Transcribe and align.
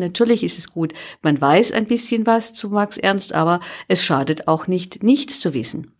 Natürlich 0.00 0.42
ist 0.42 0.58
es 0.58 0.70
gut, 0.70 0.92
man 1.22 1.40
weiß 1.40 1.72
ein 1.72 1.84
bisschen 1.84 2.26
was 2.26 2.52
zu 2.54 2.70
Max 2.70 2.96
Ernst, 2.96 3.32
aber 3.32 3.60
es 3.86 4.02
schadet 4.02 4.48
auch 4.48 4.66
nicht, 4.66 5.02
nichts 5.02 5.40
zu 5.40 5.54
wissen. 5.54 5.92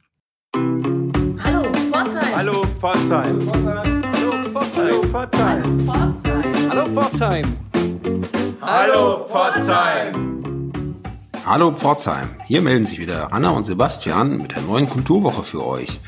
Hallo 1.44 1.71
Pforzheim. 1.90 2.34
Hallo 2.34 2.64
Pforzheim. 2.80 3.50
Hallo 3.52 4.42
Pforzheim. 4.42 4.94
Hallo 5.14 5.94
Pforzheim. 5.94 6.66
Hallo 6.71 6.84
Pforzheim. 6.86 7.56
Hallo 8.60 9.24
Pforzheim. 9.28 10.30
Hallo 11.46 11.72
Pforzheim, 11.72 12.28
hier 12.46 12.60
melden 12.60 12.87
sich 12.87 13.01
wieder 13.01 13.32
Anna 13.32 13.51
und 13.51 13.64
Sebastian 13.64 14.37
mit 14.37 14.54
der 14.54 14.62
neuen 14.62 14.88
Kulturwoche 14.88 15.42
für 15.42 15.67
euch. 15.67 15.98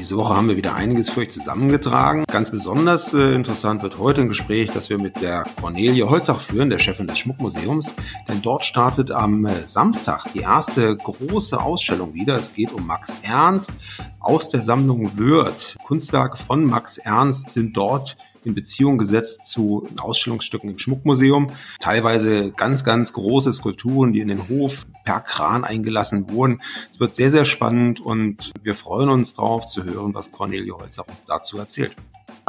Diese 0.00 0.16
Woche 0.16 0.34
haben 0.34 0.48
wir 0.48 0.56
wieder 0.56 0.74
einiges 0.74 1.10
für 1.10 1.20
euch 1.20 1.30
zusammengetragen. 1.30 2.24
Ganz 2.26 2.50
besonders 2.50 3.12
äh, 3.12 3.34
interessant 3.34 3.82
wird 3.82 3.98
heute 3.98 4.22
ein 4.22 4.28
Gespräch, 4.28 4.70
das 4.70 4.88
wir 4.88 4.98
mit 4.98 5.20
der 5.20 5.44
Cornelie 5.60 6.08
Holzach 6.08 6.40
führen, 6.40 6.70
der 6.70 6.78
Chefin 6.78 7.06
des 7.06 7.18
Schmuckmuseums. 7.18 7.92
Denn 8.26 8.40
dort 8.40 8.64
startet 8.64 9.10
am 9.10 9.44
äh, 9.44 9.66
Samstag 9.66 10.24
die 10.32 10.40
erste 10.40 10.96
große 10.96 11.60
Ausstellung 11.60 12.14
wieder. 12.14 12.34
Es 12.36 12.54
geht 12.54 12.72
um 12.72 12.86
Max 12.86 13.14
Ernst 13.20 13.72
aus 14.20 14.48
der 14.48 14.62
Sammlung 14.62 15.18
Wörth. 15.18 15.76
Kunstwerke 15.84 16.38
von 16.38 16.64
Max 16.64 16.96
Ernst 16.96 17.50
sind 17.50 17.76
dort 17.76 18.16
in 18.44 18.54
Beziehung 18.54 18.98
gesetzt 18.98 19.50
zu 19.50 19.88
Ausstellungsstücken 20.00 20.70
im 20.70 20.78
Schmuckmuseum. 20.78 21.48
Teilweise 21.78 22.50
ganz, 22.50 22.84
ganz 22.84 23.12
große 23.12 23.52
Skulpturen, 23.52 24.12
die 24.12 24.20
in 24.20 24.28
den 24.28 24.48
Hof 24.48 24.86
per 25.04 25.20
Kran 25.20 25.64
eingelassen 25.64 26.30
wurden. 26.30 26.60
Es 26.90 27.00
wird 27.00 27.12
sehr, 27.12 27.30
sehr 27.30 27.44
spannend 27.44 28.00
und 28.00 28.52
wir 28.62 28.74
freuen 28.74 29.08
uns 29.08 29.34
darauf 29.34 29.66
zu 29.66 29.84
hören, 29.84 30.14
was 30.14 30.30
Cornelie 30.30 30.72
Holzer 30.72 31.08
uns 31.08 31.24
dazu 31.24 31.58
erzählt. 31.58 31.96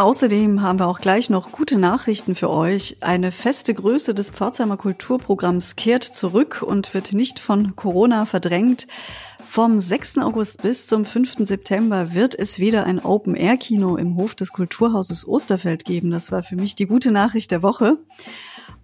Außerdem 0.02 0.64
haben 0.64 0.80
wir 0.80 0.88
auch 0.88 1.00
gleich 1.00 1.30
noch 1.30 1.52
gute 1.52 1.78
Nachrichten 1.78 2.34
für 2.34 2.50
euch. 2.50 2.98
Eine 3.02 3.32
feste 3.32 3.76
Größe 3.76 4.16
des 4.16 4.32
Pforzheimer 4.32 4.76
Kulturprogramms 4.76 5.76
kehrt 5.76 6.04
zurück 6.04 6.64
und 6.66 6.95
wird 6.95 7.14
nicht 7.14 7.38
von 7.38 7.75
Corona 7.75 8.25
verdrängt. 8.25 8.88
Vom 9.48 9.80
6. 9.80 10.17
August 10.17 10.64
bis 10.64 10.88
zum 10.88 11.06
5. 11.06 11.45
September 11.45 12.16
wird 12.16 12.34
es 12.34 12.58
wieder 12.58 12.86
ein 12.88 12.98
Open-Air-Kino 12.98 13.95
im 13.95 14.16
Hof 14.16 14.34
des 14.34 14.53
Kulturhauses 14.53 15.28
Osterfeld 15.28 15.86
geben. 15.86 16.09
Das 16.09 16.31
war 16.31 16.42
für 16.42 16.56
mich 16.56 16.73
die 16.73 16.88
gute 16.88 17.12
Nachricht 17.12 17.52
der 17.52 17.62
Woche. 17.62 17.95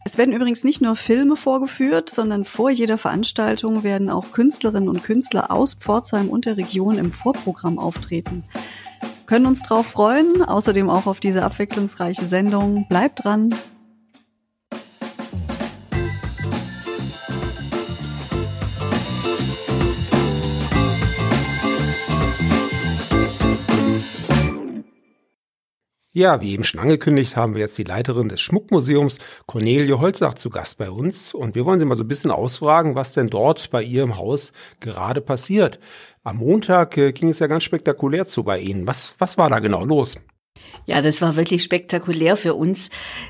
Es 0.06 0.20
werden 0.20 0.36
übrigens 0.36 0.64
nicht 0.64 0.82
nur 0.82 0.96
Filme 0.96 1.36
vorgeführt, 1.36 2.12
sondern 2.12 2.46
vor 2.46 2.70
jeder 2.70 3.00
Veranstaltung 3.00 3.82
werden 3.82 4.12
auch 4.12 4.34
Künstlerinnen 4.34 4.88
und 4.88 5.04
Künstler 5.04 5.50
aus 5.50 5.74
Pforzheim 5.74 6.30
und 6.30 6.46
der 6.46 6.58
Region 6.58 7.00
im 7.00 7.12
Vorprogramm 7.12 7.80
auftreten. 7.80 8.44
Können 9.28 9.46
uns 9.46 9.62
drauf 9.62 9.88
freuen, 9.88 10.42
außerdem 10.42 10.90
auch 10.90 11.06
auf 11.06 11.20
diese 11.20 11.44
abwechslungsreiche 11.44 12.26
Sendung. 12.26 12.88
Bleibt 12.88 13.26
dran, 13.26 13.54
Ja, 26.18 26.42
wie 26.42 26.54
eben 26.54 26.64
schon 26.64 26.80
angekündigt, 26.80 27.36
haben 27.36 27.54
wir 27.54 27.62
jetzt 27.62 27.78
die 27.78 27.84
Leiterin 27.84 28.28
des 28.28 28.42
Schmuckmuseums, 28.42 29.20
Cornelie 29.46 30.00
Holzach, 30.00 30.34
zu 30.34 30.50
Gast 30.50 30.80
bei 30.80 30.90
uns. 30.90 31.36
Und 31.36 31.54
wir 31.54 31.64
wollen 31.64 31.78
Sie 31.78 31.86
mal 31.86 31.94
so 31.94 32.04
ein 32.04 32.08
bisschen 32.08 32.32
ausfragen, 32.32 32.96
was 32.96 33.14
denn 33.14 33.28
dort 33.28 33.70
bei 33.70 33.84
ihr 33.84 34.02
im 34.02 34.18
Haus 34.18 34.52
gerade 34.80 35.22
passiert. 35.22 35.80
Am 36.28 36.40
Montag 36.40 36.98
äh, 36.98 37.14
ging 37.14 37.30
es 37.30 37.40
ja 37.40 37.48
ganz 37.48 37.64
spektakulär 37.64 38.26
zu 38.26 38.44
bei 38.44 38.60
Ihnen. 38.60 38.86
Was, 38.86 39.16
was 39.18 39.38
war 39.38 39.50
da 39.50 39.60
genau 39.60 39.86
los? 39.86 40.18
Ja, 40.86 41.02
das 41.02 41.22
war 41.22 41.38
wirklich 41.38 41.64
spektakulär 41.64 42.36
für 42.36 42.54
uns, 42.54 42.90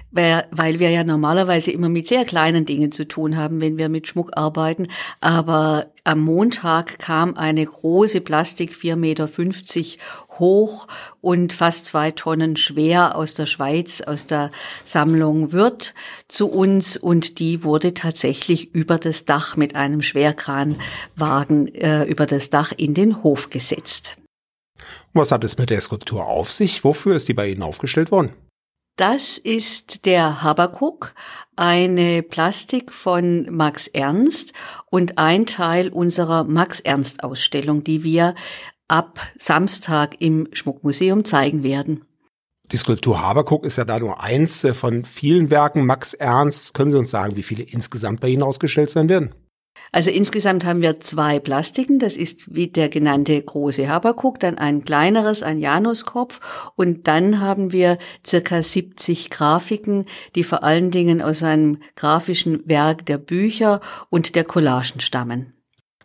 weil, 0.10 0.80
wir 0.80 0.90
ja 0.90 1.04
normalerweise 1.04 1.70
immer 1.70 1.90
mit 1.90 2.08
sehr 2.08 2.26
kleinen 2.26 2.66
Dingen 2.66 2.92
zu 2.92 3.08
tun 3.08 3.38
haben, 3.38 3.62
wenn 3.62 3.78
wir 3.78 3.90
mit 3.90 4.08
Schmuck 4.08 4.32
arbeiten. 4.36 4.88
Aber 5.22 5.92
am 6.06 6.22
Montag 6.22 6.98
kam 6.98 7.36
eine 7.36 7.64
große 7.64 8.22
Plastik, 8.22 8.72
4,50 8.72 8.96
Meter 8.96 9.28
hoch 10.40 10.88
und 11.22 11.54
fast 11.54 11.86
zwei 11.86 12.12
Tonnen 12.12 12.56
schwer 12.56 13.16
aus 13.16 13.34
der 13.34 13.46
Schweiz, 13.46 14.02
aus 14.02 14.28
der 14.28 14.52
Sammlung 14.86 15.52
Wirth 15.52 15.94
zu 16.28 16.50
uns 16.50 16.98
und 16.98 17.40
die 17.40 17.64
wurde 17.64 17.94
tatsächlich 17.94 18.74
über 18.74 18.98
das 18.98 19.26
Dach 19.26 19.56
mit 19.56 19.76
einem 19.76 20.02
Schwerkranwagen 20.02 21.68
äh, 21.74 22.04
über 22.04 22.26
das 22.26 22.50
Dach 22.50 22.72
in 22.76 22.94
den 22.94 23.24
Hof 23.24 23.50
gesetzt. 23.50 24.18
Was 25.14 25.32
hat 25.32 25.44
es 25.44 25.58
mit 25.58 25.70
der 25.70 25.82
Skulptur 25.82 26.26
auf 26.26 26.52
sich? 26.52 26.84
Wofür 26.84 27.16
ist 27.16 27.28
die 27.28 27.34
bei 27.34 27.50
Ihnen 27.50 27.64
aufgestellt 27.64 28.12
worden? 28.12 28.34
Das 28.98 29.38
ist 29.38 30.06
der 30.08 30.42
Habakuk, 30.42 31.14
eine 31.56 32.24
Plastik 32.24 32.92
von 32.92 33.46
Max 33.56 33.88
Ernst 33.88 34.54
und 34.90 35.20
ein 35.20 35.46
Teil 35.46 35.90
unserer 35.90 36.44
Max 36.46 36.80
Ernst 36.80 37.24
Ausstellung, 37.24 37.84
die 37.84 38.04
wir 38.04 38.34
ab 38.88 39.20
Samstag 39.38 40.22
im 40.22 40.48
Schmuckmuseum 40.52 41.26
zeigen 41.26 41.64
werden. 41.64 42.06
Die 42.72 42.78
Skulptur 42.78 43.22
Habakuk 43.22 43.64
ist 43.64 43.78
ja 43.78 43.86
da 43.86 43.98
nur 43.98 44.22
eins 44.22 44.64
äh, 44.64 44.74
von 44.74 45.06
vielen 45.06 45.50
Werken 45.50 45.86
Max 45.86 46.14
Ernst. 46.14 46.74
Können 46.74 46.92
Sie 46.92 46.98
uns 46.98 47.12
sagen, 47.12 47.38
wie 47.38 47.44
viele 47.44 47.64
insgesamt 47.64 48.20
bei 48.20 48.28
Ihnen 48.28 48.44
ausgestellt 48.44 48.90
sein 48.90 49.08
werden? 49.08 49.34
Also 49.94 50.10
insgesamt 50.10 50.66
haben 50.66 50.82
wir 50.82 51.00
zwei 51.00 51.40
Plastiken. 51.40 51.98
Das 51.98 52.18
ist 52.18 52.54
wie 52.54 52.68
der 52.68 52.90
genannte 52.90 53.42
große 53.42 53.88
Habakuk, 53.88 54.40
dann 54.40 54.58
ein 54.58 54.84
kleineres, 54.84 55.44
ein 55.44 55.60
Januskopf 55.60 56.72
und 56.76 57.08
dann 57.08 57.40
haben 57.40 57.72
wir 57.72 57.98
circa 58.26 58.62
70 58.62 59.30
Grafiken, 59.30 60.06
die 60.36 60.44
vor 60.44 60.64
allen 60.64 60.92
Dingen 60.92 61.22
aus 61.22 61.42
einem 61.42 61.78
grafischen 61.96 62.68
Werk 62.68 63.06
der 63.06 63.18
Bücher 63.18 63.80
und 64.10 64.36
der 64.36 64.44
Collagen 64.44 65.00
stammen. 65.00 65.54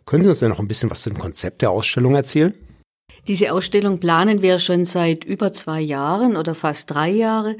Können 0.05 0.23
Sie 0.23 0.29
uns 0.29 0.39
denn 0.39 0.49
noch 0.49 0.59
ein 0.59 0.67
bisschen 0.67 0.89
was 0.89 1.01
zu 1.01 1.09
dem 1.09 1.19
Konzept 1.19 1.61
der 1.61 1.71
Ausstellung 1.71 2.15
erzählen? 2.15 2.53
Diese 3.27 3.53
Ausstellung 3.53 3.99
planen 3.99 4.41
wir 4.41 4.59
schon 4.59 4.83
seit 4.83 5.23
über 5.23 5.53
zwei 5.53 5.79
Jahren 5.79 6.35
oder 6.35 6.53
fast 6.55 6.91
drei 6.91 7.09
Jahre. 7.09 7.55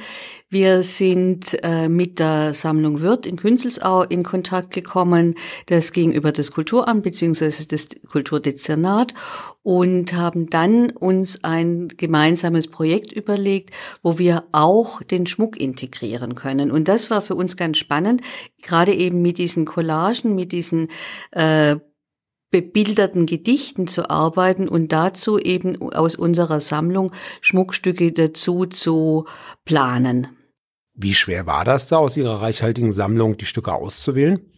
Wir 0.50 0.84
sind 0.84 1.58
äh, 1.64 1.88
mit 1.88 2.20
der 2.20 2.54
Sammlung 2.54 3.00
Wirth 3.00 3.26
in 3.26 3.38
Künzelsau 3.38 4.04
in 4.04 4.24
Kontakt 4.24 4.72
gekommen. 4.72 5.36
Das 5.68 5.94
ging 5.94 6.12
über 6.12 6.34
das 6.34 6.52
Kulturamt 6.52 7.04
beziehungsweise 7.04 7.66
das 7.66 7.88
Kulturdezernat 8.12 9.14
und 9.64 10.14
haben 10.14 10.50
dann 10.50 10.90
uns 10.90 11.46
ein 11.46 11.88
gemeinsames 11.88 12.68
Projekt 12.68 13.14
überlegt, 13.14 13.74
wo 14.02 14.20
wir 14.20 14.44
auch 14.52 15.02
den 15.02 15.26
Schmuck 15.26 15.56
integrieren 15.56 16.36
können. 16.36 16.72
Und 16.72 16.90
das 16.90 17.10
war 17.10 17.22
für 17.22 17.36
uns 17.36 17.56
ganz 17.56 17.78
spannend, 17.78 18.22
gerade 18.62 18.94
eben 18.94 19.22
mit 19.22 19.38
diesen 19.38 19.64
Collagen, 19.64 20.36
mit 20.36 20.52
diesen 20.52 20.90
äh, 21.32 21.78
bebilderten 22.54 23.26
Gedichten 23.26 23.88
zu 23.88 24.12
arbeiten 24.12 24.70
und 24.70 24.94
dazu 24.94 25.40
eben 25.40 25.82
aus 25.92 26.16
unserer 26.16 26.62
Sammlung 26.62 27.12
Schmuckstücke 27.42 28.12
dazu 28.12 28.68
zu 28.68 29.26
planen. 29.66 30.28
Wie 30.94 31.16
schwer 31.16 31.48
war 31.48 31.66
das 31.66 31.88
da, 31.88 31.98
aus 31.98 32.16
Ihrer 32.16 32.44
reichhaltigen 32.44 32.92
Sammlung 32.92 33.38
die 33.38 33.48
Stücke 33.48 33.74
auszuwählen? 33.74 34.53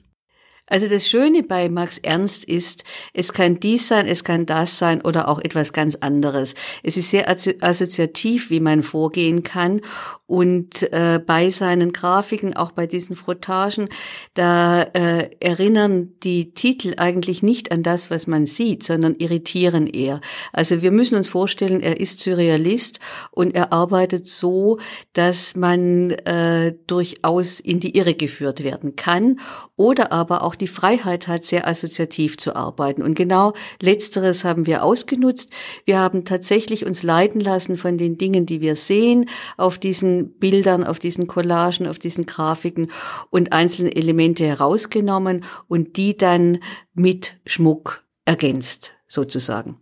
Also 0.67 0.87
das 0.87 1.07
Schöne 1.07 1.43
bei 1.43 1.69
Max 1.69 1.99
Ernst 1.99 2.43
ist, 2.43 2.83
es 3.13 3.33
kann 3.33 3.59
dies 3.59 3.87
sein, 3.87 4.07
es 4.07 4.23
kann 4.23 4.47
das 4.47 4.79
sein 4.79 5.01
oder 5.01 5.29
auch 5.29 5.39
etwas 5.39 5.73
ganz 5.73 5.95
anderes. 5.95 6.55
Es 6.81 6.97
ist 6.97 7.11
sehr 7.11 7.29
assoziativ, 7.29 8.49
wie 8.49 8.59
man 8.59 8.81
vorgehen 8.81 9.43
kann. 9.43 9.81
Und 10.27 10.91
äh, 10.91 11.19
bei 11.23 11.51
seinen 11.51 11.93
Grafiken, 11.93 12.55
auch 12.55 12.71
bei 12.71 12.87
diesen 12.87 13.15
Frottagen, 13.15 13.89
da 14.33 14.81
äh, 14.81 15.29
erinnern 15.39 16.13
die 16.23 16.55
Titel 16.55 16.95
eigentlich 16.97 17.43
nicht 17.43 17.71
an 17.71 17.83
das, 17.83 18.09
was 18.09 18.25
man 18.25 18.47
sieht, 18.47 18.83
sondern 18.83 19.13
irritieren 19.15 19.85
eher. 19.85 20.19
Also 20.51 20.81
wir 20.81 20.89
müssen 20.89 21.15
uns 21.15 21.29
vorstellen, 21.29 21.79
er 21.79 21.99
ist 21.99 22.21
Surrealist 22.21 22.99
und 23.29 23.53
er 23.53 23.71
arbeitet 23.71 24.25
so, 24.25 24.79
dass 25.13 25.55
man 25.55 26.09
äh, 26.09 26.73
durchaus 26.87 27.59
in 27.59 27.79
die 27.79 27.95
Irre 27.95 28.15
geführt 28.15 28.63
werden 28.63 28.95
kann 28.95 29.39
oder 29.75 30.11
aber 30.11 30.41
auch 30.41 30.54
die 30.55 30.67
Freiheit 30.67 31.27
hat, 31.27 31.45
sehr 31.45 31.67
assoziativ 31.67 32.37
zu 32.37 32.55
arbeiten. 32.55 33.01
Und 33.01 33.15
genau 33.15 33.53
letzteres 33.81 34.43
haben 34.43 34.65
wir 34.65 34.83
ausgenutzt. 34.83 35.51
Wir 35.85 35.99
haben 35.99 36.25
tatsächlich 36.25 36.85
uns 36.85 37.03
leiten 37.03 37.41
lassen 37.41 37.77
von 37.77 37.97
den 37.97 38.17
Dingen, 38.17 38.45
die 38.45 38.61
wir 38.61 38.75
sehen 38.75 39.29
auf 39.57 39.77
diesen 39.77 40.37
Bildern, 40.39 40.83
auf 40.83 40.99
diesen 40.99 41.27
Collagen, 41.27 41.87
auf 41.87 41.99
diesen 41.99 42.25
Grafiken 42.25 42.91
und 43.29 43.53
einzelne 43.53 43.95
Elemente 43.95 44.45
herausgenommen 44.45 45.43
und 45.67 45.97
die 45.97 46.17
dann 46.17 46.59
mit 46.93 47.37
Schmuck 47.45 48.03
ergänzt, 48.25 48.93
sozusagen. 49.07 49.77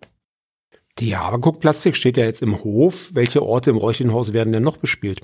Die 1.00 1.16
Habakuk-Plastik 1.16 1.96
steht 1.96 2.18
ja 2.18 2.26
jetzt 2.26 2.42
im 2.42 2.64
Hof. 2.64 3.10
Welche 3.14 3.42
Orte 3.42 3.72
im 3.72 3.78
Räuchenhaus 3.78 4.34
werden 4.34 4.54
denn 4.54 4.64
noch 4.64 4.78
bespielt? 4.78 5.22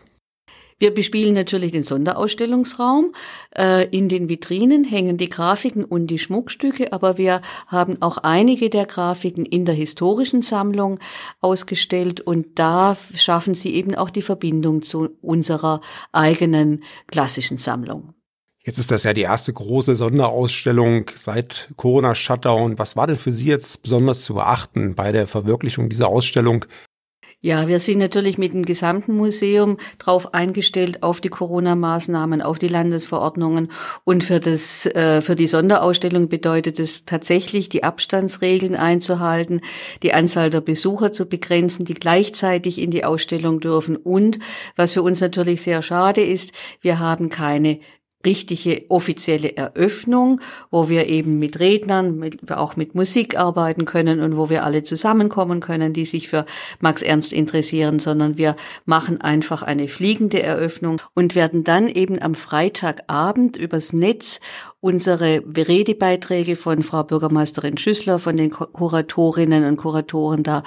Wir 0.79 0.93
bespielen 0.93 1.33
natürlich 1.33 1.73
den 1.73 1.83
Sonderausstellungsraum. 1.83 3.13
Äh, 3.55 3.87
in 3.89 4.07
den 4.07 4.29
Vitrinen 4.29 4.85
hängen 4.85 5.17
die 5.17 5.27
Grafiken 5.27 5.83
und 5.83 6.07
die 6.07 6.19
Schmuckstücke, 6.19 6.93
aber 6.93 7.17
wir 7.17 7.41
haben 7.67 8.01
auch 8.01 8.17
einige 8.19 8.69
der 8.69 8.85
Grafiken 8.85 9.45
in 9.45 9.65
der 9.65 9.75
historischen 9.75 10.41
Sammlung 10.41 10.99
ausgestellt 11.41 12.21
und 12.21 12.57
da 12.57 12.95
schaffen 13.13 13.53
sie 13.53 13.75
eben 13.75 13.93
auch 13.93 14.09
die 14.09 14.21
Verbindung 14.21 14.81
zu 14.81 15.09
unserer 15.21 15.81
eigenen 16.13 16.83
klassischen 17.07 17.57
Sammlung. 17.57 18.13
Jetzt 18.63 18.77
ist 18.77 18.91
das 18.91 19.03
ja 19.03 19.13
die 19.13 19.21
erste 19.21 19.51
große 19.51 19.95
Sonderausstellung 19.95 21.05
seit 21.15 21.69
Corona-Shutdown. 21.75 22.77
Was 22.77 22.95
war 22.95 23.07
denn 23.07 23.17
für 23.17 23.31
Sie 23.31 23.47
jetzt 23.47 23.83
besonders 23.83 24.23
zu 24.23 24.35
beachten 24.35 24.95
bei 24.95 25.11
der 25.11 25.27
Verwirklichung 25.27 25.89
dieser 25.89 26.07
Ausstellung? 26.07 26.65
Ja, 27.41 27.69
wir 27.69 27.79
sind 27.79 27.99
natürlich 27.99 28.37
mit 28.37 28.51
dem 28.51 28.65
gesamten 28.65 29.15
Museum 29.15 29.77
darauf 29.97 30.33
eingestellt, 30.33 31.03
auf 31.03 31.21
die 31.21 31.29
Corona-Maßnahmen, 31.29 32.41
auf 32.41 32.59
die 32.59 32.67
Landesverordnungen. 32.67 33.71
Und 34.03 34.25
für, 34.25 34.41
das, 34.41 34.85
äh, 34.87 35.21
für 35.21 35.37
die 35.37 35.47
Sonderausstellung 35.47 36.27
bedeutet 36.27 36.81
es 36.81 37.05
tatsächlich, 37.05 37.69
die 37.69 37.85
Abstandsregeln 37.85 38.75
einzuhalten, 38.75 39.61
die 40.03 40.11
Anzahl 40.11 40.49
der 40.49 40.59
Besucher 40.59 41.13
zu 41.13 41.27
begrenzen, 41.27 41.85
die 41.85 41.93
gleichzeitig 41.93 42.77
in 42.77 42.91
die 42.91 43.05
Ausstellung 43.05 43.61
dürfen. 43.61 43.95
Und 43.95 44.39
was 44.75 44.91
für 44.91 45.01
uns 45.01 45.21
natürlich 45.21 45.61
sehr 45.61 45.81
schade 45.81 46.21
ist, 46.21 46.51
wir 46.81 46.99
haben 46.99 47.29
keine 47.29 47.79
richtige 48.25 48.85
offizielle 48.89 49.55
Eröffnung, 49.55 50.41
wo 50.71 50.89
wir 50.89 51.07
eben 51.07 51.39
mit 51.39 51.59
Rednern, 51.59 52.17
mit, 52.17 52.51
auch 52.51 52.75
mit 52.75 52.93
Musik 52.93 53.39
arbeiten 53.39 53.85
können 53.85 54.19
und 54.19 54.35
wo 54.35 54.49
wir 54.49 54.65
alle 54.65 54.83
zusammenkommen 54.83 55.61
können, 55.61 55.93
die 55.93 56.03
sich 56.03 56.27
für 56.27 56.45
Max 56.81 57.01
Ernst 57.01 57.31
interessieren, 57.31 57.99
sondern 57.99 58.37
wir 58.37 58.57
machen 58.85 59.21
einfach 59.21 59.63
eine 59.63 59.87
fliegende 59.87 60.43
Eröffnung 60.43 61.01
und 61.13 61.35
werden 61.35 61.63
dann 61.63 61.87
eben 61.87 62.21
am 62.21 62.35
Freitagabend 62.35 63.55
übers 63.55 63.93
Netz 63.93 64.41
unsere 64.81 65.43
Redebeiträge 65.55 66.55
von 66.55 66.83
Frau 66.83 67.03
Bürgermeisterin 67.03 67.77
Schüssler, 67.77 68.17
von 68.17 68.37
den 68.37 68.49
Kuratorinnen 68.49 69.65
und 69.65 69.77
Kuratoren 69.77 70.43
der 70.43 70.63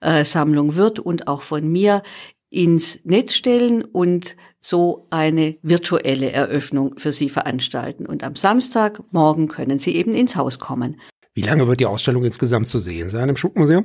äh, 0.00 0.24
Sammlung 0.24 0.76
wird 0.76 1.00
und 1.00 1.26
auch 1.26 1.42
von 1.42 1.66
mir 1.66 2.02
ins 2.50 2.98
Netz 3.04 3.34
stellen 3.34 3.84
und 3.84 4.36
so 4.60 5.06
eine 5.10 5.56
virtuelle 5.62 6.32
Eröffnung 6.32 6.98
für 6.98 7.12
Sie 7.12 7.28
veranstalten. 7.28 8.06
Und 8.06 8.24
am 8.24 8.36
Samstag 8.36 9.00
morgen 9.12 9.48
können 9.48 9.78
Sie 9.78 9.94
eben 9.94 10.14
ins 10.14 10.36
Haus 10.36 10.58
kommen. 10.58 11.00
Wie 11.34 11.42
lange 11.42 11.66
wird 11.66 11.80
die 11.80 11.86
Ausstellung 11.86 12.24
insgesamt 12.24 12.68
zu 12.68 12.78
sehen 12.78 13.08
sein 13.08 13.28
im 13.28 13.36
Schmuckmuseum? 13.36 13.84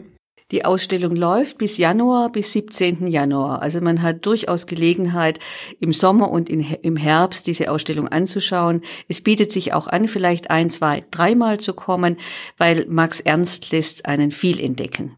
Die 0.51 0.65
Ausstellung 0.65 1.15
läuft 1.15 1.59
bis 1.59 1.77
Januar, 1.77 2.29
bis 2.29 2.51
17. 2.51 3.07
Januar. 3.07 3.61
Also 3.61 3.79
man 3.79 4.01
hat 4.01 4.25
durchaus 4.25 4.67
Gelegenheit, 4.67 5.39
im 5.79 5.93
Sommer 5.93 6.29
und 6.29 6.49
in, 6.49 6.59
im 6.59 6.97
Herbst 6.97 7.47
diese 7.47 7.71
Ausstellung 7.71 8.09
anzuschauen. 8.09 8.81
Es 9.07 9.21
bietet 9.21 9.53
sich 9.53 9.73
auch 9.73 9.87
an, 9.87 10.09
vielleicht 10.09 10.51
ein, 10.51 10.69
zwei, 10.69 11.05
dreimal 11.09 11.59
zu 11.59 11.73
kommen, 11.73 12.17
weil 12.57 12.85
Max 12.89 13.21
Ernst 13.21 13.71
lässt 13.71 14.05
einen 14.05 14.31
viel 14.31 14.59
entdecken. 14.59 15.15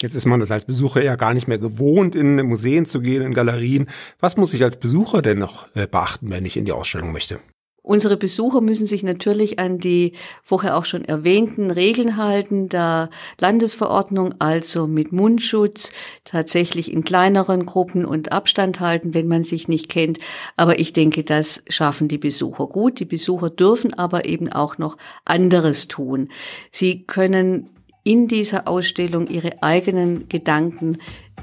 Jetzt 0.00 0.14
ist 0.14 0.26
man 0.26 0.38
das 0.38 0.52
als 0.52 0.64
Besucher 0.64 1.02
ja 1.02 1.16
gar 1.16 1.34
nicht 1.34 1.48
mehr 1.48 1.58
gewohnt, 1.58 2.14
in 2.14 2.36
Museen 2.46 2.86
zu 2.86 3.00
gehen, 3.00 3.22
in 3.22 3.34
Galerien. 3.34 3.88
Was 4.20 4.36
muss 4.36 4.54
ich 4.54 4.62
als 4.62 4.78
Besucher 4.78 5.22
denn 5.22 5.38
noch 5.38 5.66
äh, 5.74 5.88
beachten, 5.88 6.30
wenn 6.30 6.46
ich 6.46 6.56
in 6.56 6.64
die 6.64 6.72
Ausstellung 6.72 7.10
möchte? 7.10 7.40
Unsere 7.88 8.18
Besucher 8.18 8.60
müssen 8.60 8.86
sich 8.86 9.02
natürlich 9.02 9.58
an 9.58 9.78
die 9.78 10.12
vorher 10.42 10.76
auch 10.76 10.84
schon 10.84 11.06
erwähnten 11.06 11.70
Regeln 11.70 12.18
halten, 12.18 12.68
der 12.68 13.08
Landesverordnung, 13.40 14.34
also 14.40 14.86
mit 14.86 15.10
Mundschutz, 15.10 15.92
tatsächlich 16.22 16.92
in 16.92 17.02
kleineren 17.02 17.64
Gruppen 17.64 18.04
und 18.04 18.30
Abstand 18.30 18.80
halten, 18.80 19.14
wenn 19.14 19.26
man 19.26 19.42
sich 19.42 19.68
nicht 19.68 19.88
kennt. 19.88 20.18
Aber 20.54 20.78
ich 20.78 20.92
denke, 20.92 21.24
das 21.24 21.62
schaffen 21.70 22.08
die 22.08 22.18
Besucher 22.18 22.66
gut. 22.66 23.00
Die 23.00 23.06
Besucher 23.06 23.48
dürfen 23.48 23.94
aber 23.94 24.26
eben 24.26 24.52
auch 24.52 24.76
noch 24.76 24.98
anderes 25.24 25.88
tun. 25.88 26.28
Sie 26.70 27.04
können 27.04 27.70
in 28.08 28.26
dieser 28.26 28.66
Ausstellung 28.66 29.26
ihre 29.26 29.62
eigenen 29.62 30.30
Gedanken 30.30 30.96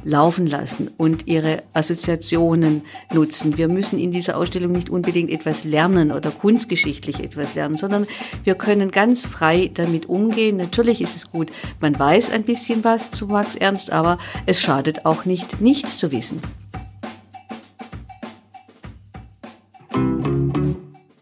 laufen 0.03 0.47
lassen 0.47 0.89
und 0.97 1.27
ihre 1.27 1.61
Assoziationen 1.73 2.81
nutzen. 3.13 3.59
Wir 3.59 3.67
müssen 3.67 3.99
in 3.99 4.11
dieser 4.11 4.35
Ausstellung 4.35 4.71
nicht 4.71 4.89
unbedingt 4.89 5.29
etwas 5.29 5.63
lernen 5.63 6.11
oder 6.11 6.31
kunstgeschichtlich 6.31 7.19
etwas 7.19 7.53
lernen, 7.53 7.77
sondern 7.77 8.07
wir 8.43 8.55
können 8.55 8.89
ganz 8.89 9.21
frei 9.21 9.69
damit 9.75 10.09
umgehen. 10.09 10.57
Natürlich 10.57 11.01
ist 11.01 11.15
es 11.15 11.29
gut, 11.29 11.51
man 11.81 11.99
weiß 11.99 12.31
ein 12.31 12.43
bisschen 12.43 12.83
was 12.83 13.11
zu 13.11 13.27
Max 13.27 13.53
Ernst, 13.53 13.91
aber 13.91 14.17
es 14.47 14.59
schadet 14.59 15.05
auch 15.05 15.25
nicht, 15.25 15.61
nichts 15.61 15.99
zu 15.99 16.11
wissen. 16.11 16.41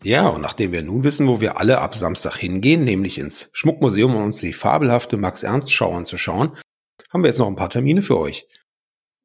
Ja, 0.04 0.28
und 0.28 0.42
nachdem 0.42 0.74
wir 0.74 0.84
nun 0.84 1.06
wissen, 1.06 1.28
wo 1.28 1.40
wir 1.40 1.58
alle 1.58 1.80
ab 1.80 1.96
Samstag 1.96 2.36
hingehen, 2.36 2.84
nämlich 2.84 3.18
ins 3.18 3.50
Schmuckmuseum, 3.54 4.14
um 4.14 4.24
uns 4.24 4.40
die 4.40 4.52
fabelhafte 4.52 5.16
Max-Ernst-Schau 5.16 5.96
anzuschauen, 5.96 6.58
haben 7.10 7.24
wir 7.24 7.30
jetzt 7.30 7.40
noch 7.40 7.48
ein 7.48 7.56
paar 7.56 7.70
Termine 7.70 8.02
für 8.02 8.18
euch. 8.18 8.46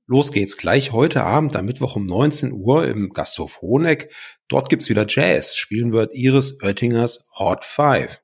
Los 0.07 0.31
geht's 0.31 0.57
gleich 0.57 0.93
heute 0.93 1.25
Abend 1.25 1.57
am 1.57 1.67
Mittwoch 1.67 1.97
um 1.97 2.07
19 2.07 2.53
Uhr 2.53 2.87
im 2.87 3.11
Gasthof 3.11 3.61
Honeck. 3.61 4.15
Dort 4.47 4.71
gibt's 4.71 4.89
wieder 4.89 5.05
Jazz. 5.09 5.57
Spielen 5.57 5.93
wird 5.93 6.15
Iris 6.15 6.63
Oettingers 6.63 7.29
Hot 7.39 7.65
Five. 7.65 8.23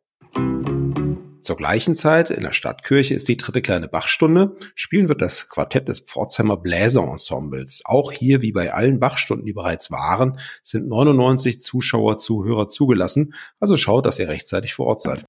Zur 1.45 1.57
gleichen 1.57 1.95
Zeit 1.95 2.31
in 2.31 2.43
der 2.43 2.55
Stadtkirche 2.55 3.13
ist 3.13 3.29
die 3.29 3.37
dritte 3.37 3.61
kleine 3.61 3.87
Bachstunde. 3.87 4.57
Spielen 4.75 5.11
wird 5.11 5.21
das 5.21 5.51
Quartett 5.51 5.89
des 5.89 6.01
Pforzheimer 6.01 6.57
Bläserensembles. 6.57 7.83
Auch 7.85 8.13
hier, 8.13 8.41
wie 8.41 8.53
bei 8.53 8.73
allen 8.73 8.99
Bachstunden, 8.99 9.45
die 9.45 9.53
bereits 9.53 9.91
waren, 9.91 10.39
sind 10.63 10.89
99 10.89 11.61
Zuschauer, 11.61 12.17
Zuhörer 12.17 12.69
zugelassen. 12.69 13.35
Also 13.61 13.77
schaut, 13.77 14.07
dass 14.07 14.19
ihr 14.19 14.29
rechtzeitig 14.29 14.73
vor 14.73 14.87
Ort 14.87 15.03
seid. 15.03 15.27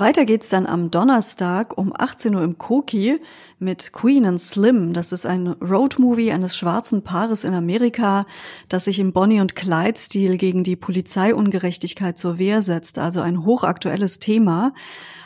Weiter 0.00 0.24
geht's 0.24 0.48
dann 0.48 0.66
am 0.66 0.90
Donnerstag 0.90 1.76
um 1.76 1.92
18 1.94 2.34
Uhr 2.34 2.42
im 2.42 2.56
Koki 2.56 3.20
mit 3.58 3.92
Queen 3.92 4.24
and 4.24 4.40
Slim. 4.40 4.94
Das 4.94 5.12
ist 5.12 5.26
ein 5.26 5.48
Roadmovie 5.48 6.32
eines 6.32 6.56
schwarzen 6.56 7.02
Paares 7.04 7.44
in 7.44 7.52
Amerika, 7.52 8.24
das 8.70 8.86
sich 8.86 8.98
im 8.98 9.12
Bonnie 9.12 9.42
und 9.42 9.54
Clyde-Stil 9.54 10.38
gegen 10.38 10.64
die 10.64 10.76
Polizeiungerechtigkeit 10.76 12.16
zur 12.16 12.38
Wehr 12.38 12.62
setzt. 12.62 12.98
Also 12.98 13.20
ein 13.20 13.44
hochaktuelles 13.44 14.18
Thema. 14.20 14.72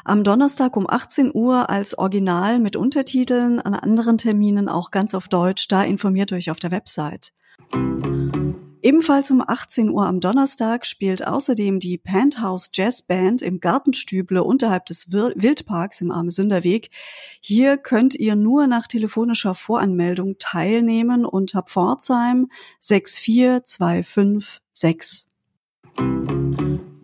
Am 0.04 0.24
Donnerstag 0.24 0.76
um 0.76 0.90
18 0.90 1.30
Uhr 1.32 1.70
als 1.70 1.96
Original 1.96 2.58
mit 2.58 2.74
Untertiteln, 2.74 3.60
an 3.60 3.74
anderen 3.74 4.18
Terminen 4.18 4.68
auch 4.68 4.90
ganz 4.90 5.14
auf 5.14 5.28
Deutsch. 5.28 5.68
Da 5.68 5.84
informiert 5.84 6.32
euch 6.32 6.50
auf 6.50 6.58
der 6.58 6.72
Website. 6.72 7.32
Ebenfalls 8.84 9.30
um 9.30 9.40
18 9.40 9.88
Uhr 9.88 10.04
am 10.04 10.20
Donnerstag 10.20 10.84
spielt 10.84 11.26
außerdem 11.26 11.80
die 11.80 11.96
Penthouse 11.96 12.68
Jazz 12.74 13.00
Band 13.00 13.40
im 13.40 13.58
Gartenstüble 13.58 14.42
unterhalb 14.42 14.84
des 14.84 15.10
Wildparks 15.10 16.02
im 16.02 16.10
Armesünderweg. 16.10 16.90
Hier 17.40 17.78
könnt 17.78 18.14
ihr 18.14 18.36
nur 18.36 18.66
nach 18.66 18.86
telefonischer 18.86 19.54
Voranmeldung 19.54 20.36
teilnehmen 20.38 21.24
unter 21.24 21.62
Pforzheim 21.62 22.50
64256. 22.80 25.28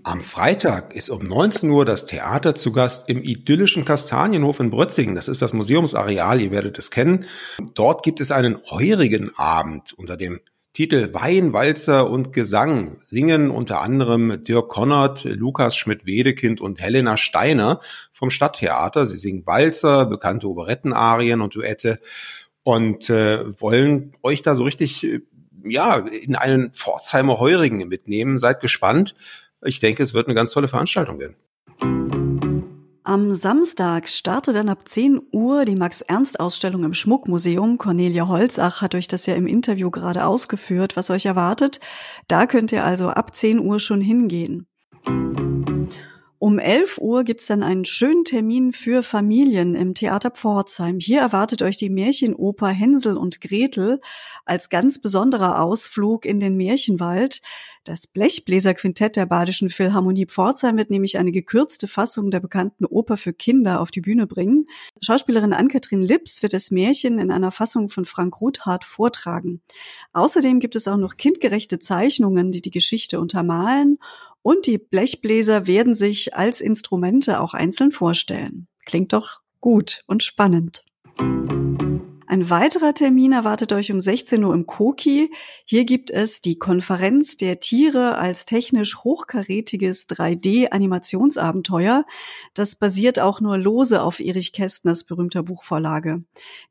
Am 0.02 0.21
Freitag 0.21 0.95
ist 0.95 1.09
um 1.09 1.26
19 1.26 1.71
Uhr 1.71 1.87
das 1.87 2.05
Theater 2.05 2.55
zu 2.55 2.73
Gast 2.73 3.09
im 3.09 3.23
idyllischen 3.23 3.87
Kastanienhof 3.87 4.61
in 4.61 4.71
Brötzingen. 4.71 5.14
Das 5.14 5.28
ist 5.28 5.40
das 5.40 5.55
Museumsareal, 5.55 6.43
ihr 6.43 6.50
werdet 6.50 6.78
es 6.78 6.90
kennen. 6.90 7.25
Dort 7.73 8.02
gibt 8.02 8.21
es 8.21 8.33
einen 8.33 8.59
heurigen 8.71 9.35
Abend 9.37 9.95
unter 9.95 10.19
dem 10.19 10.40
Titel 10.73 11.12
Wein, 11.12 11.53
Walzer 11.53 12.09
und 12.09 12.33
Gesang 12.33 12.99
singen 13.03 13.50
unter 13.50 13.81
anderem 13.81 14.43
Dirk 14.45 14.69
Konnert, 14.69 15.25
Lukas 15.25 15.75
Schmidt-Wedekind 15.77 16.61
und 16.61 16.81
Helena 16.81 17.17
Steiner 17.17 17.81
vom 18.12 18.31
Stadttheater. 18.31 19.05
Sie 19.05 19.17
singen 19.17 19.45
Walzer, 19.47 20.07
bekannte 20.07 20.49
Operettenarien 20.49 21.41
und 21.41 21.57
Duette 21.57 21.99
und 22.62 23.11
äh, 23.11 23.61
wollen 23.61 24.12
euch 24.23 24.43
da 24.43 24.55
so 24.55 24.62
richtig 24.62 25.05
äh, 25.05 25.21
ja 25.65 25.97
in 25.97 26.37
einen 26.37 26.73
Pforzheimer 26.73 27.41
Heurigen 27.41 27.89
mitnehmen. 27.89 28.39
Seid 28.39 28.61
gespannt. 28.61 29.17
Ich 29.65 29.81
denke, 29.81 30.05
es 30.05 30.15
wird 30.15 30.29
eine 30.29 30.35
ganz 30.35 30.53
tolle 30.53 30.69
Veranstaltung 30.69 31.19
werden. 31.19 31.37
Am 33.02 33.33
Samstag 33.33 34.09
startet 34.09 34.57
dann 34.57 34.69
ab 34.69 34.87
10 34.87 35.21
Uhr 35.33 35.64
die 35.64 35.75
Max-Ernst-Ausstellung 35.75 36.85
im 36.85 36.92
Schmuckmuseum. 36.92 37.78
Cornelia 37.78 38.28
Holzach 38.28 38.83
hat 38.83 38.95
euch 38.95 39.09
das 39.09 39.25
ja 39.25 39.35
im 39.35 39.47
Interview 39.47 39.90
gerade 39.90 40.26
ausgeführt, 40.26 40.97
was 40.97 41.09
euch 41.09 41.25
erwartet. 41.25 41.80
Da 42.28 42.47
könnt 42.47 42.73
ihr 42.73 42.85
also 42.85 43.09
ab 43.09 43.35
10 43.35 43.59
Uhr 43.59 43.80
schon 43.80 44.02
hingehen. 44.02 44.66
Um 46.38 46.59
11 46.59 46.99
Uhr 46.99 47.25
gibt's 47.25 47.47
dann 47.47 47.62
einen 47.62 47.87
schönen 47.87 48.25
Termin 48.25 48.73
für 48.73 49.02
Familien 49.02 49.75
im 49.75 49.95
Theater 49.95 50.30
Pforzheim. 50.30 50.99
Hier 50.99 51.21
erwartet 51.21 51.62
euch 51.62 51.78
die 51.78 51.90
Märchenoper 51.90 52.69
Hänsel 52.69 53.16
und 53.16 53.40
Gretel 53.40 54.00
als 54.45 54.69
ganz 54.69 55.00
besonderer 55.00 55.62
Ausflug 55.62 56.26
in 56.26 56.38
den 56.38 56.57
Märchenwald. 56.57 57.40
Das 57.85 58.07
Blechbläserquintett 58.07 59.17
der 59.17 59.25
Badischen 59.25 59.71
Philharmonie 59.71 60.27
Pforzheim 60.27 60.77
wird 60.77 60.91
nämlich 60.91 61.17
eine 61.17 61.33
gekürzte 61.33 61.89
Fassung 61.89 62.31
der 62.31 62.41
bekannten 62.41 62.85
Oper 62.85 63.17
für 63.17 63.33
Kinder 63.33 63.81
auf 63.81 63.91
die 63.91 64.03
Bühne 64.03 64.27
bringen. 64.27 64.67
Schauspielerin 65.01 65.55
Ann-Kathrin 65.55 66.03
Lips 66.03 66.43
wird 66.43 66.53
das 66.53 66.71
Märchen 66.71 67.19
in 67.19 67.31
einer 67.31 67.51
Fassung 67.51 67.89
von 67.89 68.05
Frank 68.05 68.39
Ruthhardt 68.41 68.85
vortragen. 68.85 69.63
Außerdem 70.13 70.61
gibt 70.61 70.77
es 70.77 70.89
auch 70.89 70.99
noch 70.99 71.17
kindgerechte 71.17 71.79
Zeichnungen, 71.79 72.53
die 72.53 72.61
die 72.61 72.71
Geschichte 72.71 73.19
untermalen 73.19 73.99
und 74.43 74.67
die 74.67 74.79
Blechbläser 74.79 75.67
werden 75.67 75.95
sich 75.95 76.35
als 76.35 76.61
Instrumente 76.61 77.41
auch 77.41 77.55
einzeln 77.55 77.93
vorstellen. 77.93 78.69
Klingt 78.85 79.15
doch 79.15 79.41
gut 79.61 80.03
und 80.07 80.23
spannend. 80.23 80.85
Ein 82.31 82.49
weiterer 82.49 82.95
Termin 82.95 83.33
erwartet 83.33 83.73
euch 83.73 83.91
um 83.91 83.99
16 83.99 84.45
Uhr 84.45 84.55
im 84.55 84.65
Koki. 84.65 85.33
Hier 85.65 85.85
gibt 85.85 86.13
es 86.13 86.41
die 86.41 86.59
Konferenz 86.59 87.37
der 87.37 87.59
Tiere 87.59 88.19
als 88.19 88.47
technisch 88.47 88.99
hochkarätiges 88.99 90.09
3D-Animationsabenteuer. 90.11 92.05
Das 92.55 92.77
basiert 92.77 93.19
auch 93.19 93.41
nur 93.41 93.59
lose 93.59 94.01
auf 94.01 94.21
Erich 94.21 94.53
Kästners 94.53 95.03
berühmter 95.03 95.43
Buchvorlage. 95.43 96.23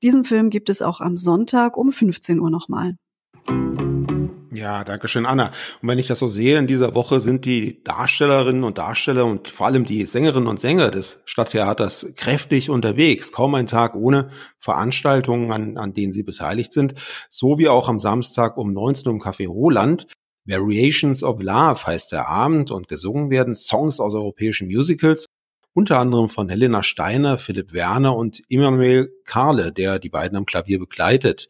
Diesen 0.02 0.24
Film 0.24 0.50
gibt 0.50 0.70
es 0.70 0.82
auch 0.82 1.02
am 1.02 1.18
Sonntag 1.18 1.76
um 1.76 1.92
15 1.92 2.40
Uhr 2.40 2.50
nochmal. 2.50 2.96
Ja, 4.52 4.84
danke 4.84 5.08
schön, 5.08 5.28
Anna. 5.28 5.52
Und 5.82 5.90
wenn 5.90 6.00
ich 6.00 6.08
das 6.08 6.18
so 6.18 6.28
sehe, 6.28 6.58
in 6.58 6.66
dieser 6.66 6.96
Woche 6.96 7.20
sind 7.20 7.46
die 7.46 7.84
Darstellerinnen 7.84 8.64
und 8.64 8.80
Darsteller 8.80 9.26
und 9.26 9.48
vor 9.48 9.68
allem 9.68 9.86
die 9.86 10.06
Sängerinnen 10.08 10.48
und 10.48 10.60
Sänger 10.60 10.90
des 10.90 11.22
Stadttheaters 11.26 12.14
kräftig 12.16 12.72
unterwegs. 12.72 13.32
Kaum 13.32 13.54
ein 13.54 13.68
Tag 13.68 13.94
ohne 13.94 14.32
Veranstaltungen, 14.58 15.52
an, 15.52 15.78
an 15.78 15.94
denen 15.94 16.14
sie 16.14 16.24
beteiligt 16.24 16.74
sind. 16.74 16.96
So 17.30 17.60
wie 17.60 17.70
auch 17.70 17.90
am 17.90 18.00
Samstag 18.00 18.58
um 18.58 18.74
19 18.74 19.08
Uhr 19.08 19.14
im 19.14 19.22
Café 19.22 19.48
Roland. 19.48 20.08
Variations 20.46 21.24
of 21.24 21.42
Love 21.42 21.86
heißt 21.86 22.12
der 22.12 22.28
Abend 22.28 22.72
und 22.72 22.88
gesungen 22.88 23.30
werden 23.30 23.56
Songs 23.56 24.00
aus 24.00 24.16
europäischen 24.16 24.68
Musicals. 24.68 25.28
Unter 25.74 26.00
anderem 26.00 26.28
von 26.28 26.50
Helena 26.50 26.82
Steiner, 26.82 27.38
Philipp 27.38 27.72
Werner 27.72 28.16
und 28.16 28.42
Immanuel 28.48 29.12
Karle, 29.26 29.72
der 29.72 30.00
die 30.00 30.10
beiden 30.10 30.36
am 30.36 30.48
Klavier 30.48 30.80
begleitet. 30.80 31.50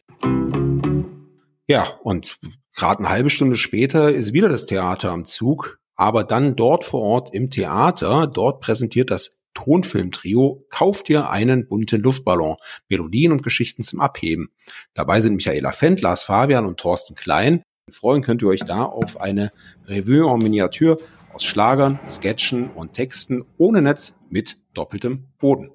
Ja, 1.69 1.87
und 2.03 2.39
gerade 2.79 2.99
eine 2.99 3.09
halbe 3.09 3.29
Stunde 3.29 3.57
später 3.57 4.11
ist 4.11 4.33
wieder 4.33 4.47
das 4.49 4.65
Theater 4.65 5.11
am 5.11 5.25
Zug, 5.25 5.79
aber 5.95 6.23
dann 6.23 6.55
dort 6.55 6.85
vor 6.85 7.01
Ort 7.01 7.33
im 7.33 7.49
Theater, 7.49 8.25
dort 8.25 8.61
präsentiert 8.61 9.11
das 9.11 9.43
Tonfilmtrio 9.53 10.65
Kauft 10.69 11.09
dir 11.09 11.29
einen 11.29 11.67
bunten 11.67 12.01
Luftballon, 12.01 12.55
Melodien 12.87 13.33
und 13.33 13.43
Geschichten 13.43 13.83
zum 13.83 13.99
Abheben. 13.99 14.49
Dabei 14.93 15.19
sind 15.19 15.35
Michaela 15.35 15.73
Fendt, 15.73 16.01
Lars 16.01 16.23
Fabian 16.23 16.65
und 16.65 16.79
Thorsten 16.79 17.15
Klein. 17.15 17.63
Freuen 17.91 18.21
könnt 18.21 18.41
ihr 18.43 18.47
euch 18.47 18.63
da 18.63 18.83
auf 18.83 19.19
eine 19.19 19.51
Revue 19.85 20.31
en 20.31 20.37
Miniatur 20.37 20.97
aus 21.33 21.43
Schlagern, 21.43 21.99
Sketchen 22.09 22.69
und 22.69 22.93
Texten 22.93 23.43
ohne 23.57 23.81
Netz 23.81 24.17
mit 24.29 24.57
doppeltem 24.73 25.27
Boden. 25.39 25.71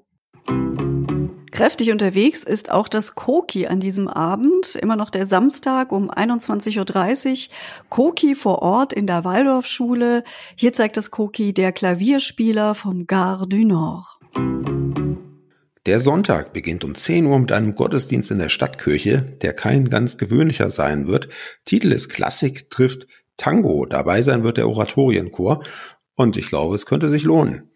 Kräftig 1.55 1.93
unterwegs 1.93 2.43
ist 2.43 2.73
auch 2.73 2.89
das 2.89 3.15
Koki 3.15 3.69
an 3.69 3.79
diesem 3.79 4.09
Abend, 4.09 4.75
immer 4.75 4.97
noch 4.97 5.09
der 5.09 5.25
Samstag 5.25 5.93
um 5.93 6.11
21.30 6.11 7.47
Uhr. 7.49 7.55
Koki 7.91 8.35
vor 8.35 8.61
Ort 8.63 8.93
in 8.93 9.07
der 9.07 9.25
Waldorfschule. 9.25 10.25
Hier 10.57 10.73
zeigt 10.73 10.97
das 10.97 11.13
Koki 11.13 11.55
der 11.55 11.71
Klavierspieler 11.71 12.75
vom 12.75 13.07
Gare 13.07 13.47
du 13.47 13.65
Nord. 13.65 14.05
Der 15.87 16.01
Sonntag 16.01 16.53
beginnt 16.53 16.83
um 16.83 16.97
10 16.97 17.25
Uhr 17.27 17.39
mit 17.39 17.53
einem 17.53 17.77
Gottesdienst 17.77 18.33
in 18.33 18.41
der 18.41 18.49
Stadtkirche, 18.49 19.23
der 19.23 19.53
kein 19.53 19.89
ganz 19.89 20.19
gewöhnlicher 20.19 20.71
sein 20.71 21.07
wird. 21.07 21.29
Titel 21.65 21.93
ist 21.93 22.09
Klassik 22.09 22.69
trifft 22.69 23.07
Tango. 23.37 23.87
Dabei 23.87 24.23
sein 24.23 24.43
wird 24.43 24.57
der 24.57 24.69
Oratorienchor. 24.69 25.63
Und 26.17 26.37
ich 26.37 26.49
glaube, 26.49 26.75
es 26.75 26.85
könnte 26.85 27.09
sich 27.09 27.23
lohnen. 27.23 27.71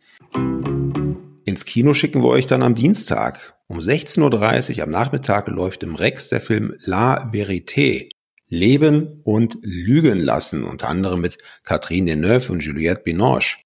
Ins 1.48 1.64
Kino 1.64 1.94
schicken 1.94 2.22
wir 2.22 2.28
euch 2.28 2.46
dann 2.46 2.62
am 2.62 2.74
Dienstag. 2.74 3.54
Um 3.68 3.78
16.30 3.78 4.76
Uhr 4.76 4.82
am 4.82 4.90
Nachmittag 4.90 5.48
läuft 5.48 5.82
im 5.82 5.94
Rex 5.94 6.28
der 6.28 6.42
Film 6.42 6.74
La 6.84 7.30
Vérité. 7.32 8.10
Leben 8.48 9.22
und 9.24 9.56
Lügen 9.62 10.18
lassen, 10.18 10.62
unter 10.62 10.90
anderem 10.90 11.22
mit 11.22 11.38
Catherine 11.64 12.04
Deneuve 12.04 12.52
und 12.52 12.62
Juliette 12.62 13.00
Binoche. 13.02 13.56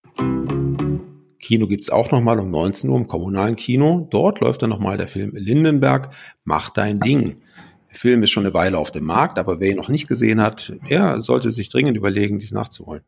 Kino 1.40 1.66
gibt's 1.66 1.90
auch 1.90 2.12
nochmal 2.12 2.38
um 2.38 2.52
19 2.52 2.88
Uhr 2.88 2.98
im 2.98 3.08
kommunalen 3.08 3.56
Kino. 3.56 4.06
Dort 4.08 4.38
läuft 4.38 4.62
dann 4.62 4.70
nochmal 4.70 4.96
der 4.96 5.08
Film 5.08 5.32
Lindenberg, 5.34 6.14
Mach 6.44 6.70
dein 6.70 7.00
Ding. 7.00 7.38
Der 7.90 7.98
Film 7.98 8.22
ist 8.22 8.30
schon 8.30 8.46
eine 8.46 8.54
Weile 8.54 8.78
auf 8.78 8.92
dem 8.92 9.06
Markt, 9.06 9.40
aber 9.40 9.58
wer 9.58 9.70
ihn 9.70 9.76
noch 9.76 9.88
nicht 9.88 10.06
gesehen 10.06 10.40
hat, 10.40 10.72
der 10.88 11.20
sollte 11.20 11.50
sich 11.50 11.68
dringend 11.68 11.96
überlegen, 11.96 12.38
dies 12.38 12.52
nachzuholen. 12.52 13.02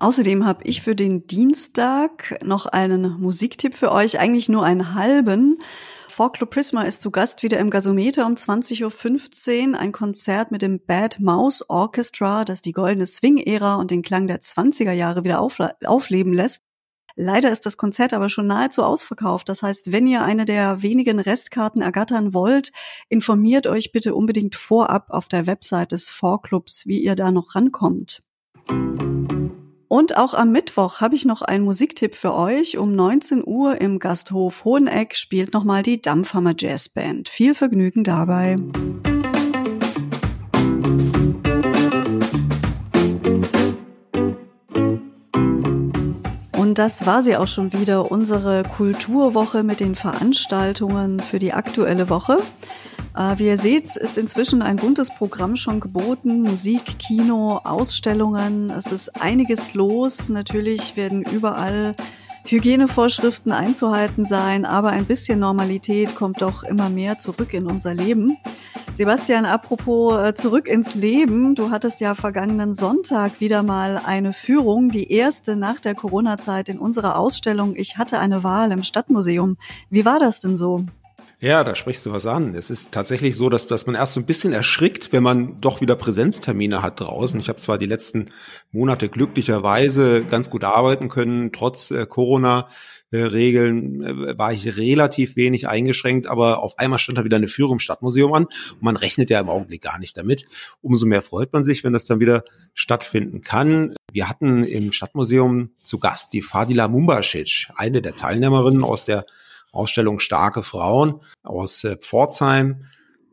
Außerdem 0.00 0.46
habe 0.46 0.64
ich 0.64 0.80
für 0.80 0.96
den 0.96 1.26
Dienstag 1.26 2.42
noch 2.42 2.64
einen 2.64 3.20
Musiktipp 3.20 3.74
für 3.74 3.92
euch, 3.92 4.18
eigentlich 4.18 4.48
nur 4.48 4.64
einen 4.64 4.94
halben. 4.94 5.58
Folklore 6.08 6.48
Prisma 6.48 6.84
ist 6.84 7.02
zu 7.02 7.10
Gast 7.10 7.42
wieder 7.42 7.58
im 7.58 7.68
Gasometer 7.68 8.24
um 8.24 8.32
20.15 8.32 9.72
Uhr. 9.72 9.78
Ein 9.78 9.92
Konzert 9.92 10.52
mit 10.52 10.62
dem 10.62 10.80
Bad 10.80 11.20
Mouse 11.20 11.68
Orchestra, 11.68 12.46
das 12.46 12.62
die 12.62 12.72
goldene 12.72 13.04
Swing-Ära 13.04 13.74
und 13.74 13.90
den 13.90 14.00
Klang 14.00 14.26
der 14.26 14.40
20er 14.40 14.92
Jahre 14.92 15.22
wieder 15.24 15.42
aufleben 15.42 16.32
lässt. 16.32 16.62
Leider 17.14 17.50
ist 17.52 17.66
das 17.66 17.76
Konzert 17.76 18.14
aber 18.14 18.30
schon 18.30 18.46
nahezu 18.46 18.82
ausverkauft. 18.82 19.50
Das 19.50 19.62
heißt, 19.62 19.92
wenn 19.92 20.06
ihr 20.06 20.22
eine 20.22 20.46
der 20.46 20.80
wenigen 20.80 21.18
Restkarten 21.18 21.82
ergattern 21.82 22.32
wollt, 22.32 22.72
informiert 23.10 23.66
euch 23.66 23.92
bitte 23.92 24.14
unbedingt 24.14 24.54
vorab 24.54 25.10
auf 25.10 25.28
der 25.28 25.46
Website 25.46 25.92
des 25.92 26.08
Vorclubs, 26.08 26.86
wie 26.86 27.02
ihr 27.02 27.16
da 27.16 27.30
noch 27.30 27.54
rankommt. 27.54 28.22
Und 29.92 30.16
auch 30.16 30.34
am 30.34 30.52
Mittwoch 30.52 31.00
habe 31.00 31.16
ich 31.16 31.24
noch 31.24 31.42
einen 31.42 31.64
Musiktipp 31.64 32.14
für 32.14 32.32
euch. 32.32 32.78
Um 32.78 32.94
19 32.94 33.42
Uhr 33.44 33.80
im 33.80 33.98
Gasthof 33.98 34.64
Hoheneck 34.64 35.16
spielt 35.16 35.52
nochmal 35.52 35.82
die 35.82 36.00
Dampfhammer 36.00 36.54
Jazz 36.56 36.88
Band. 36.88 37.28
Viel 37.28 37.54
Vergnügen 37.56 38.04
dabei. 38.04 38.56
Und 46.56 46.78
das 46.78 47.04
war 47.04 47.22
sie 47.22 47.36
auch 47.36 47.48
schon 47.48 47.72
wieder, 47.72 48.12
unsere 48.12 48.62
Kulturwoche 48.62 49.64
mit 49.64 49.80
den 49.80 49.96
Veranstaltungen 49.96 51.18
für 51.18 51.40
die 51.40 51.52
aktuelle 51.52 52.08
Woche. 52.08 52.36
Äh, 53.20 53.38
wie 53.38 53.48
ihr 53.48 53.58
seht, 53.58 53.96
ist 53.96 54.16
inzwischen 54.16 54.62
ein 54.62 54.76
buntes 54.76 55.10
Programm 55.14 55.56
schon 55.56 55.78
geboten. 55.78 56.40
Musik, 56.40 56.98
Kino, 56.98 57.60
Ausstellungen. 57.64 58.70
Es 58.70 58.92
ist 58.92 59.20
einiges 59.20 59.74
los. 59.74 60.30
Natürlich 60.30 60.96
werden 60.96 61.22
überall 61.22 61.94
Hygienevorschriften 62.46 63.52
einzuhalten 63.52 64.24
sein, 64.24 64.64
aber 64.64 64.88
ein 64.88 65.04
bisschen 65.04 65.38
Normalität 65.38 66.14
kommt 66.14 66.40
doch 66.40 66.62
immer 66.62 66.88
mehr 66.88 67.18
zurück 67.18 67.52
in 67.52 67.66
unser 67.66 67.92
Leben. 67.92 68.38
Sebastian, 68.94 69.44
apropos 69.44 70.16
äh, 70.16 70.34
zurück 70.34 70.66
ins 70.66 70.94
Leben. 70.94 71.54
Du 71.54 71.70
hattest 71.70 72.00
ja 72.00 72.14
vergangenen 72.14 72.74
Sonntag 72.74 73.40
wieder 73.40 73.62
mal 73.62 74.00
eine 74.02 74.32
Führung, 74.32 74.88
die 74.88 75.12
erste 75.12 75.56
nach 75.56 75.78
der 75.78 75.94
Corona-Zeit 75.94 76.70
in 76.70 76.78
unserer 76.78 77.18
Ausstellung 77.18 77.76
Ich 77.76 77.98
hatte 77.98 78.18
eine 78.18 78.42
Wahl 78.42 78.72
im 78.72 78.82
Stadtmuseum. 78.82 79.58
Wie 79.90 80.06
war 80.06 80.18
das 80.18 80.40
denn 80.40 80.56
so? 80.56 80.86
Ja, 81.42 81.64
da 81.64 81.74
sprichst 81.74 82.04
du 82.04 82.12
was 82.12 82.26
an. 82.26 82.54
Es 82.54 82.68
ist 82.68 82.92
tatsächlich 82.92 83.34
so, 83.34 83.48
dass, 83.48 83.66
dass 83.66 83.86
man 83.86 83.94
erst 83.94 84.12
so 84.12 84.20
ein 84.20 84.26
bisschen 84.26 84.52
erschrickt, 84.52 85.10
wenn 85.10 85.22
man 85.22 85.58
doch 85.62 85.80
wieder 85.80 85.96
Präsenztermine 85.96 86.82
hat 86.82 87.00
draußen. 87.00 87.40
Ich 87.40 87.48
habe 87.48 87.58
zwar 87.58 87.78
die 87.78 87.86
letzten 87.86 88.26
Monate 88.72 89.08
glücklicherweise 89.08 90.22
ganz 90.22 90.50
gut 90.50 90.64
arbeiten 90.64 91.08
können, 91.08 91.50
trotz 91.50 91.92
äh, 91.92 92.04
Corona. 92.04 92.68
Regeln 93.12 94.02
äh, 94.04 94.38
war 94.38 94.52
ich 94.52 94.76
relativ 94.76 95.34
wenig 95.34 95.66
eingeschränkt, 95.66 96.26
aber 96.26 96.62
auf 96.62 96.78
einmal 96.78 96.98
stand 96.98 97.16
da 97.18 97.24
wieder 97.24 97.38
eine 97.38 97.48
Führung 97.48 97.76
im 97.76 97.80
Stadtmuseum 97.80 98.32
an 98.34 98.44
und 98.44 98.82
man 98.82 98.96
rechnet 98.96 99.30
ja 99.30 99.40
im 99.40 99.48
Augenblick 99.48 99.82
gar 99.82 99.98
nicht 99.98 100.16
damit. 100.16 100.46
Umso 100.82 101.06
mehr 101.06 101.22
freut 101.22 101.52
man 101.52 101.64
sich, 101.64 101.82
wenn 101.82 101.92
das 101.94 102.04
dann 102.04 102.20
wieder 102.20 102.44
stattfinden 102.74 103.40
kann. 103.40 103.96
Wir 104.12 104.28
hatten 104.28 104.62
im 104.62 104.92
Stadtmuseum 104.92 105.70
zu 105.82 105.98
Gast 105.98 106.34
die 106.34 106.42
Fadila 106.42 106.86
Mumbasic, 106.86 107.70
eine 107.74 108.02
der 108.02 108.14
Teilnehmerinnen 108.14 108.84
aus 108.84 109.06
der 109.06 109.24
Ausstellung 109.72 110.18
Starke 110.18 110.62
Frauen 110.62 111.20
aus 111.42 111.84
äh, 111.84 111.96
Pforzheim. 111.96 112.84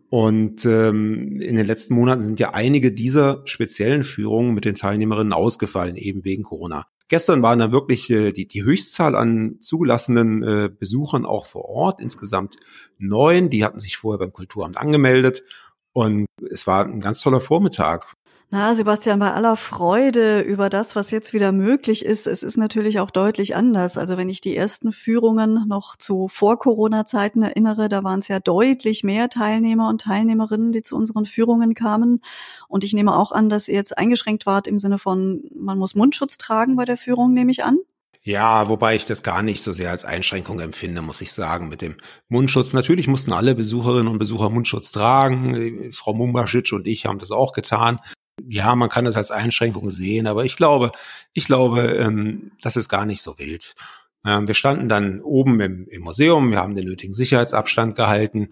Und 0.09 0.65
ähm, 0.65 1.41
in 1.41 1.57
den 1.57 1.65
letzten 1.65 1.93
Monaten 1.93 2.21
sind 2.21 2.39
ja 2.39 2.53
einige 2.53 2.93
dieser 2.93 3.41
speziellen 3.45 4.05
Führungen 4.05 4.53
mit 4.53 4.63
den 4.63 4.75
Teilnehmerinnen 4.75 5.33
ausgefallen, 5.33 5.97
eben 5.97 6.23
wegen 6.23 6.43
Corona. 6.43 6.87
Gestern 7.09 7.41
waren 7.41 7.59
da 7.59 7.71
wirklich 7.71 8.09
äh, 8.09 8.31
die, 8.31 8.47
die 8.47 8.63
Höchstzahl 8.63 9.15
an 9.15 9.57
zugelassenen 9.59 10.43
äh, 10.43 10.69
Besuchern 10.69 11.25
auch 11.25 11.45
vor 11.45 11.65
Ort, 11.65 12.01
insgesamt 12.01 12.55
neun. 12.97 13.49
Die 13.49 13.65
hatten 13.65 13.79
sich 13.79 13.97
vorher 13.97 14.19
beim 14.19 14.33
Kulturamt 14.33 14.77
angemeldet. 14.77 15.43
Und 15.93 16.27
es 16.49 16.67
war 16.67 16.85
ein 16.85 16.99
ganz 16.99 17.21
toller 17.21 17.41
Vormittag. 17.41 18.13
Na, 18.49 18.73
Sebastian, 18.73 19.19
bei 19.19 19.33
aller 19.33 19.57
Freude 19.57 20.39
über 20.39 20.69
das, 20.69 20.95
was 20.95 21.11
jetzt 21.11 21.33
wieder 21.33 21.51
möglich 21.51 22.05
ist, 22.05 22.27
es 22.27 22.43
ist 22.43 22.55
natürlich 22.55 23.01
auch 23.01 23.11
deutlich 23.11 23.57
anders. 23.57 23.97
Also 23.97 24.15
wenn 24.15 24.29
ich 24.29 24.39
die 24.39 24.55
ersten 24.55 24.93
Führungen 24.93 25.65
noch 25.67 25.97
zu 25.97 26.29
Vor-Corona-Zeiten 26.29 27.43
erinnere, 27.43 27.89
da 27.89 28.05
waren 28.05 28.19
es 28.19 28.29
ja 28.29 28.39
deutlich 28.39 29.03
mehr 29.03 29.27
Teilnehmer 29.27 29.89
und 29.89 29.99
Teilnehmerinnen, 29.99 30.71
die 30.71 30.81
zu 30.81 30.95
unseren 30.95 31.25
Führungen 31.25 31.73
kamen. 31.73 32.21
Und 32.69 32.85
ich 32.85 32.93
nehme 32.93 33.17
auch 33.17 33.33
an, 33.33 33.49
dass 33.49 33.67
ihr 33.67 33.75
jetzt 33.75 33.97
eingeschränkt 33.97 34.45
wart 34.45 34.65
im 34.65 34.79
Sinne 34.79 34.97
von, 34.97 35.43
man 35.53 35.77
muss 35.77 35.93
Mundschutz 35.93 36.37
tragen 36.37 36.77
bei 36.77 36.85
der 36.85 36.95
Führung, 36.95 37.33
nehme 37.33 37.51
ich 37.51 37.65
an. 37.65 37.79
Ja, 38.21 38.69
wobei 38.69 38.95
ich 38.95 39.05
das 39.05 39.23
gar 39.23 39.43
nicht 39.43 39.61
so 39.61 39.73
sehr 39.73 39.91
als 39.91 40.05
Einschränkung 40.05 40.61
empfinde, 40.61 41.01
muss 41.01 41.19
ich 41.19 41.33
sagen, 41.33 41.67
mit 41.67 41.81
dem 41.81 41.95
Mundschutz. 42.29 42.71
Natürlich 42.71 43.09
mussten 43.09 43.33
alle 43.33 43.55
Besucherinnen 43.55 44.07
und 44.07 44.19
Besucher 44.19 44.49
Mundschutz 44.49 44.93
tragen. 44.93 45.91
Frau 45.91 46.13
Mumbasic 46.13 46.71
und 46.71 46.87
ich 46.87 47.05
haben 47.05 47.19
das 47.19 47.31
auch 47.31 47.51
getan 47.51 47.99
ja, 48.45 48.75
man 48.75 48.89
kann 48.89 49.05
das 49.05 49.17
als 49.17 49.31
Einschränkung 49.31 49.89
sehen, 49.89 50.27
aber 50.27 50.45
ich 50.45 50.55
glaube, 50.55 50.91
ich 51.33 51.45
glaube, 51.45 51.81
ähm, 51.81 52.51
das 52.61 52.75
ist 52.75 52.89
gar 52.89 53.05
nicht 53.05 53.21
so 53.21 53.39
wild. 53.39 53.75
Ähm, 54.25 54.47
wir 54.47 54.55
standen 54.55 54.89
dann 54.89 55.21
oben 55.21 55.59
im, 55.59 55.87
im 55.87 56.01
Museum, 56.01 56.51
wir 56.51 56.59
haben 56.59 56.75
den 56.75 56.85
nötigen 56.85 57.13
Sicherheitsabstand 57.13 57.95
gehalten 57.95 58.49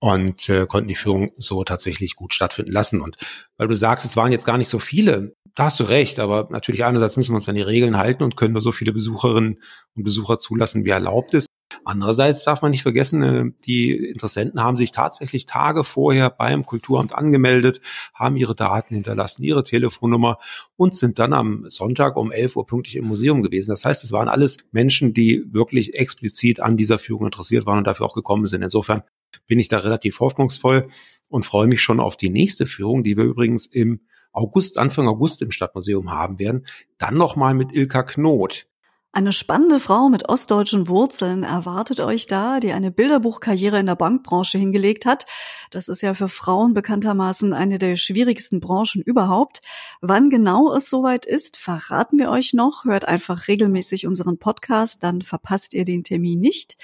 und 0.00 0.48
äh, 0.48 0.66
konnten 0.66 0.88
die 0.88 0.96
Führung 0.96 1.30
so 1.38 1.64
tatsächlich 1.64 2.16
gut 2.16 2.34
stattfinden 2.34 2.72
lassen. 2.72 3.00
Und 3.00 3.16
weil 3.56 3.68
du 3.68 3.76
sagst, 3.76 4.04
es 4.04 4.16
waren 4.16 4.32
jetzt 4.32 4.46
gar 4.46 4.58
nicht 4.58 4.68
so 4.68 4.78
viele, 4.78 5.34
da 5.54 5.64
hast 5.66 5.80
du 5.80 5.84
recht, 5.84 6.18
aber 6.18 6.48
natürlich 6.50 6.84
einerseits 6.84 7.16
müssen 7.16 7.32
wir 7.32 7.36
uns 7.36 7.48
an 7.48 7.54
die 7.54 7.62
Regeln 7.62 7.98
halten 7.98 8.24
und 8.24 8.36
können 8.36 8.52
nur 8.52 8.62
so 8.62 8.72
viele 8.72 8.92
Besucherinnen 8.92 9.62
und 9.94 10.02
Besucher 10.02 10.38
zulassen, 10.38 10.84
wie 10.84 10.90
erlaubt 10.90 11.34
ist. 11.34 11.48
Andererseits 11.84 12.44
darf 12.44 12.62
man 12.62 12.70
nicht 12.70 12.82
vergessen, 12.82 13.22
äh, 13.22 13.50
die 13.64 13.92
Interessenten 13.92 14.62
haben 14.62 14.76
sich 14.76 14.92
tatsächlich 14.92 15.46
Tage 15.46 15.84
vorher 15.84 16.30
beim 16.30 16.64
Kulturamt 16.64 17.14
angemeldet, 17.14 17.80
haben 18.14 18.36
ihre 18.36 18.54
Daten 18.54 18.94
hinterlassen, 18.94 19.42
ihre 19.42 19.64
Telefonnummer 19.64 20.38
und 20.76 20.96
sind 20.96 21.18
dann 21.18 21.32
am 21.32 21.64
Sonntag 21.68 22.16
um 22.16 22.32
11 22.32 22.56
Uhr 22.56 22.66
pünktlich 22.66 22.96
im 22.96 23.06
Museum 23.06 23.42
gewesen. 23.42 23.70
Das 23.70 23.84
heißt, 23.84 24.04
es 24.04 24.12
waren 24.12 24.28
alles 24.28 24.58
Menschen, 24.70 25.14
die 25.14 25.44
wirklich 25.52 25.94
explizit 25.94 26.60
an 26.60 26.76
dieser 26.76 26.98
Führung 26.98 27.26
interessiert 27.26 27.66
waren 27.66 27.78
und 27.78 27.86
dafür 27.86 28.06
auch 28.06 28.14
gekommen 28.14 28.46
sind. 28.46 28.62
Insofern 28.62 29.02
bin 29.46 29.58
ich 29.58 29.68
da 29.68 29.78
relativ 29.78 30.20
hoffnungsvoll 30.20 30.88
und 31.28 31.46
freue 31.46 31.66
mich 31.66 31.80
schon 31.80 32.00
auf 32.00 32.16
die 32.16 32.30
nächste 32.30 32.66
Führung, 32.66 33.02
die 33.02 33.16
wir 33.16 33.24
übrigens 33.24 33.66
im 33.66 34.00
August, 34.32 34.78
Anfang 34.78 35.06
August 35.08 35.42
im 35.42 35.50
Stadtmuseum 35.50 36.10
haben 36.10 36.38
werden. 36.38 36.66
Dann 36.98 37.16
nochmal 37.16 37.54
mit 37.54 37.72
Ilka 37.72 38.02
Knot. 38.02 38.66
Eine 39.14 39.34
spannende 39.34 39.78
Frau 39.78 40.08
mit 40.08 40.30
ostdeutschen 40.30 40.88
Wurzeln 40.88 41.42
erwartet 41.42 42.00
euch 42.00 42.28
da, 42.28 42.60
die 42.60 42.72
eine 42.72 42.90
Bilderbuchkarriere 42.90 43.78
in 43.78 43.84
der 43.84 43.94
Bankbranche 43.94 44.56
hingelegt 44.56 45.04
hat. 45.04 45.26
Das 45.70 45.88
ist 45.88 46.00
ja 46.00 46.14
für 46.14 46.30
Frauen 46.30 46.72
bekanntermaßen 46.72 47.52
eine 47.52 47.78
der 47.78 47.96
schwierigsten 47.96 48.58
Branchen 48.58 49.02
überhaupt. 49.02 49.60
Wann 50.00 50.30
genau 50.30 50.74
es 50.74 50.88
soweit 50.88 51.26
ist, 51.26 51.58
verraten 51.58 52.18
wir 52.18 52.30
euch 52.30 52.54
noch. 52.54 52.86
Hört 52.86 53.06
einfach 53.06 53.48
regelmäßig 53.48 54.06
unseren 54.06 54.38
Podcast, 54.38 55.02
dann 55.02 55.20
verpasst 55.20 55.74
ihr 55.74 55.84
den 55.84 56.04
Termin 56.04 56.40
nicht. 56.40 56.78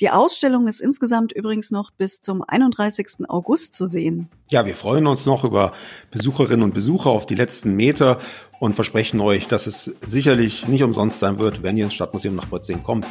Die 0.00 0.08
Ausstellung 0.08 0.66
ist 0.68 0.80
insgesamt 0.80 1.32
übrigens 1.32 1.70
noch 1.70 1.90
bis 1.90 2.22
zum 2.22 2.42
31. 2.42 3.28
August 3.28 3.74
zu 3.74 3.86
sehen. 3.86 4.30
Ja, 4.50 4.66
wir 4.66 4.76
freuen 4.76 5.06
uns 5.06 5.24
noch 5.24 5.42
über 5.42 5.72
Besucherinnen 6.10 6.62
und 6.62 6.74
Besucher 6.74 7.08
auf 7.08 7.24
die 7.24 7.34
letzten 7.34 7.74
Meter 7.76 8.18
und 8.60 8.74
versprechen 8.74 9.20
euch, 9.20 9.48
dass 9.48 9.66
es 9.66 9.96
sicherlich 10.06 10.68
nicht 10.68 10.82
umsonst 10.82 11.18
sein 11.18 11.38
wird, 11.38 11.62
wenn 11.62 11.78
ihr 11.78 11.84
ins 11.84 11.94
Stadtmuseum 11.94 12.34
nach 12.34 12.50
Potsdam 12.50 12.82
kommt. 12.82 13.06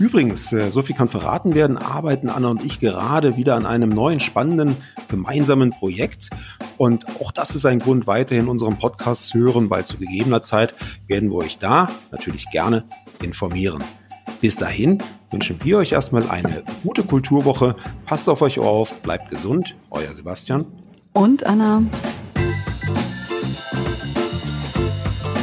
Übrigens, 0.00 0.52
äh, 0.52 0.72
so 0.72 0.82
viel 0.82 0.96
kann 0.96 1.06
verraten 1.06 1.54
werden, 1.54 1.78
arbeiten 1.78 2.28
Anna 2.28 2.50
und 2.50 2.64
ich 2.64 2.80
gerade 2.80 3.36
wieder 3.36 3.54
an 3.54 3.64
einem 3.64 3.90
neuen 3.90 4.18
spannenden 4.18 4.76
gemeinsamen 5.08 5.70
Projekt. 5.70 6.30
Und 6.78 7.06
auch 7.20 7.30
das 7.30 7.54
ist 7.54 7.64
ein 7.64 7.78
Grund, 7.78 8.08
weiterhin 8.08 8.48
unseren 8.48 8.76
Podcast 8.76 9.28
zu 9.28 9.38
hören, 9.38 9.70
weil 9.70 9.84
zu 9.84 9.98
gegebener 9.98 10.42
Zeit 10.42 10.74
werden 11.06 11.30
wir 11.30 11.36
euch 11.36 11.58
da 11.58 11.90
natürlich 12.10 12.50
gerne 12.50 12.82
informieren. 13.22 13.84
Bis 14.42 14.56
dahin 14.56 14.98
wünschen 15.30 15.56
wir 15.62 15.78
euch 15.78 15.92
erstmal 15.92 16.28
eine 16.28 16.64
gute 16.82 17.04
Kulturwoche. 17.04 17.76
Passt 18.06 18.28
auf 18.28 18.42
euch 18.42 18.58
auf, 18.58 19.00
bleibt 19.02 19.30
gesund. 19.30 19.76
Euer 19.92 20.12
Sebastian. 20.12 20.66
Und 21.12 21.46
Anna. 21.46 21.80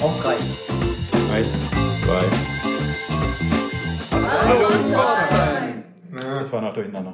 Auf 0.01 0.20
drei. 0.20 0.36
Eins, 1.34 1.48
zwei. 2.03 2.25
Hallo 4.46 4.68
Pforzheim. 4.91 5.84
Das 6.12 6.51
war 6.51 6.62
noch 6.62 6.74
durcheinander. 6.74 7.13